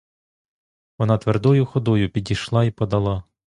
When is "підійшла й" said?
2.09-2.71